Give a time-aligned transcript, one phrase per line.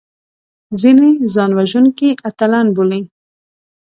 [0.81, 3.01] ځینې ځانوژونکي اتلان بولي